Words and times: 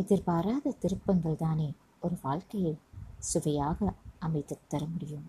எதிர்பாராத 0.00 0.74
திருப்பங்கள் 0.80 1.36
தானே 1.36 1.68
ஒரு 2.00 2.16
வாழ்க்கையை 2.22 2.74
சுவையாக 3.18 3.92
அமைத்து 4.18 4.58
தர 4.68 4.86
முடியும். 4.86 5.26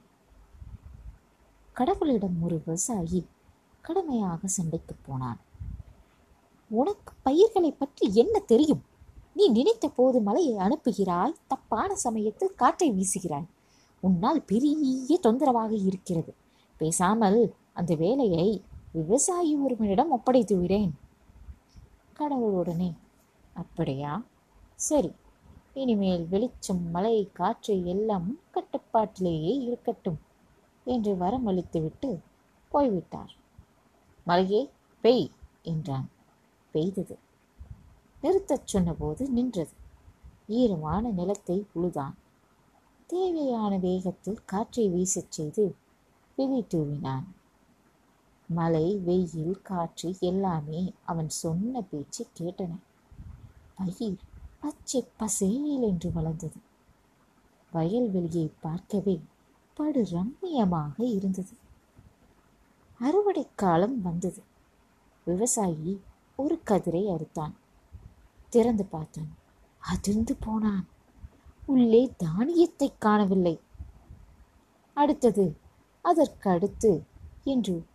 கடவுளிடம் 1.76 2.38
ஒரு 2.42 2.62
விவசாயி 2.66 3.26
கடமையாக 3.82 4.48
சண்டைக்கு 4.48 4.96
போனான். 5.06 5.40
உனக்கு 6.70 7.14
பயிர்களை 7.24 7.72
பற்றி 7.72 8.06
என்ன 8.14 8.40
தெரியும்? 8.40 8.84
நீ 9.34 9.48
நினைத்த 9.48 9.88
போது 9.90 10.20
மழையை 10.22 10.56
அனுப்புகிறாய் 10.56 11.40
தப்பான 11.48 11.96
சமயத்தில் 11.96 12.56
காற்றை 12.56 12.88
வீசுகிறாய். 12.92 13.48
உன்னால் 14.00 14.42
பெரிய 14.42 15.18
தொந்தரவாக 15.22 15.72
இருக்கிறது. 15.76 16.32
பேசாமல் 16.78 17.40
அந்த 17.74 17.96
வேலையை 17.96 18.48
விவசாயி 18.92 19.56
ஒருவனிடம் 19.56 20.12
ஒப்படைத்து 20.12 20.56
விடேன். 20.58 20.94
கடவுளுடனே 22.20 22.90
அப்படியா? 23.54 24.12
சரி 24.80 25.12
இனிமேல் 25.74 26.28
வெளிச்சம் 26.28 26.92
மலை 26.92 27.30
காற்று 27.34 27.86
எல்லாம் 27.86 28.40
கட்டுப்பாட்டிலேயே 28.52 29.54
இருக்கட்டும் 29.58 30.20
என்று 30.86 31.16
வரமளித்துவிட்டு 31.16 32.10
போய்விட்டார். 32.72 33.34
மலையே 34.28 34.62
பெய் 35.04 35.28
என்றான். 35.64 36.08
பெய்தது. 36.74 37.18
நிறுத்தச் 38.24 38.68
சொன்னபோது 38.68 39.30
நின்றது. 39.30 39.74
ஈரமான 40.48 41.12
நிலத்தை 41.12 41.66
உழுதான். 41.76 42.16
தேவையான 43.10 43.78
வேகத்தில் 43.78 44.40
காற்றை 44.46 44.90
வீசச் 44.90 45.32
செய்து 45.32 45.76
விதை 46.38 46.66
தூவினான். 46.68 47.28
மழை 48.50 48.98
வெயில் 48.98 49.62
காற்று 49.62 50.16
எல்லாமே 50.22 50.94
அவன் 51.06 51.30
சொன்ன 51.30 51.82
பேச்சு 51.82 52.26
கேட்டன. 52.40 52.74
பயிர் 53.78 54.20
பச்சை 54.60 55.08
பசேல் 55.18 55.82
என்று 55.82 56.12
வளர்ந்தது. 56.12 56.60
வயல்வெளியை 57.74 58.52
பார்க்கவே 58.62 59.22
படு 59.74 60.02
ரம்மியமாக 60.04 61.02
இருந்தது. 61.04 61.54
அறுவடை 63.00 63.48
காலம் 63.56 64.02
வந்தது. 64.02 64.44
விவசாயி 65.26 66.02
ஒரு 66.36 66.62
கதிரை 66.66 67.04
அறுத்தான். 67.08 67.54
திறந்து 68.50 68.86
பார்த்தான். 68.86 69.38
அதிர்ந்து 69.80 70.36
போனான். 70.36 70.88
உள்ளே 71.66 72.14
தானியத்தை 72.18 72.94
காணவில்லை. 73.00 73.60
அடுத்தது 74.94 75.58
அதற்கு 76.02 76.50
அடுத்து 76.50 77.04
என்று 77.44 77.86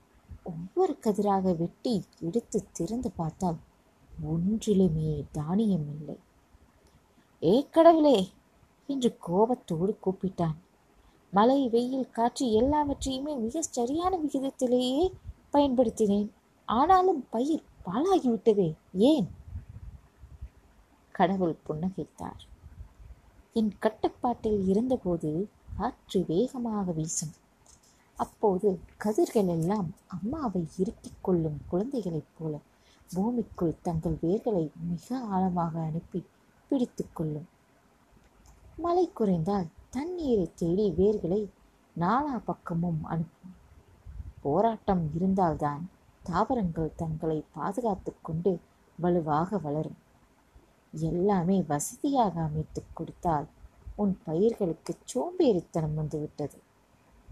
ஒவ்வொரு 0.45 0.99
கதிராக 1.01 1.57
வெட்டி 1.57 2.05
எடுத்து 2.21 2.67
திறந்து 2.73 3.11
பார்த்தால் 3.11 3.57
ஒன்றிலுமே 4.27 5.25
தானியம் 5.33 5.89
இல்லை. 5.97 6.19
ஏ 7.45 7.63
கடவுளே! 7.71 8.19
என்று 8.89 9.17
கோபத்தோடு 9.19 9.99
கூப்பிட்டான். 10.05 10.55
மழை 11.33 11.69
வெயில் 11.69 12.11
காற்று 12.11 12.53
எல்லாவற்றையுமே 12.53 13.37
மிக 13.37 13.63
சரியான 13.63 14.19
விகிதத்திலேயே 14.19 15.05
பயன்படுத்தினேன். 15.53 16.29
ஆனாலும் 16.69 17.27
பயிர் 17.31 17.63
பாழாகிவிட்டதே 17.87 18.69
ஏன்? 18.93 19.27
கடவுள் 21.15 21.57
புன்னகைத்தார். 21.69 22.43
என் 23.53 23.73
கட்டுப்பாட்டில் 23.79 24.69
இருந்தபோது 24.69 25.49
காற்று 25.77 26.25
வேகமாக 26.27 26.93
வீசும். 26.93 27.35
அப்போது 28.19 28.69
கதிர்கள் 28.97 29.49
எல்லாம் 29.49 29.95
அம்மாவை 30.07 30.67
இறுக்கிக் 30.77 31.23
கொள்ளும் 31.23 31.61
குழந்தைகளைப் 31.69 32.33
போல 32.39 32.55
பூமிக்குள் 33.11 33.81
தங்கள் 33.83 34.19
வேர்களை 34.23 34.71
மிக 34.91 35.19
ஆழமாக 35.29 35.81
அனுப்பி 35.81 36.21
பிடித்து 36.69 37.05
கொள்ளும் 37.13 37.49
மழை 38.77 39.11
குறைந்தால் 39.13 39.69
தண்ணீரை 39.91 40.51
தேடி 40.55 40.87
வேர்களை 40.91 41.49
நாலா 41.99 42.37
பக்கமும் 42.45 43.05
அனுப்பும். 43.05 43.55
போராட்டம் 44.43 45.11
இருந்தால்தான் 45.15 45.91
தாவரங்கள் 46.23 46.95
தங்களை 46.97 47.45
பாதுகாத்து 47.53 48.13
கொண்டு 48.23 48.61
வலுவாக 48.99 49.59
வளரும். 49.59 50.01
எல்லாமே 50.93 51.63
வசதியாக 51.63 52.41
அமைத்து 52.41 52.83
கொடுத்தால் 52.95 53.47
உன் 53.97 54.19
பயிர்களுக்கு 54.25 54.97
சோம்பேறித்தனம் 55.05 55.95
வந்துவிட்டது. 55.95 56.59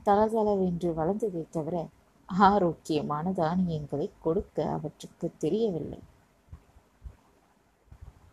தளதளவென்று 0.06 0.94
வளர்ந்ததை 0.94 1.44
தவிர 1.50 1.88
ஆரோக்கியமான 2.26 3.32
தானியங்களை 3.32 4.10
கொடுக்க 4.22 4.70
அவற்றுக்கு 4.70 5.32
தெரியவில்லை. 5.38 6.00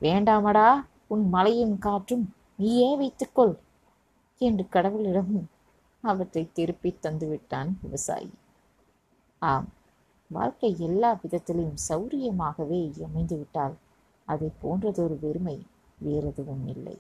வேண்டாமடா 0.01 0.85
உன் 1.07 1.29
மலையும் 1.29 1.77
காற்றும் 1.77 2.33
நீயே 2.57 2.97
வைத்துக்கொள் 2.97 3.55
என்று 4.37 4.65
கடவுளிடம் 4.71 5.33
அவற்றை 6.01 6.49
திருப்பி 6.53 6.97
தந்துவிட்டான் 7.01 7.69
விவசாயி. 7.81 8.31
ஆம் 9.39 9.67
வாழ்க்கை 10.27 10.75
எல்லா 10.79 11.19
விதத்திலும் 11.21 11.73
சௌரியமாகவே 11.89 12.81
அமைந்துவிட்டால் 13.07 13.75
அதை 14.25 14.49
போன்றதொரு 14.63 15.19
வெறுமை 15.19 15.65
வேறெதுவும் 15.97 16.67
இல்லை. 16.67 16.97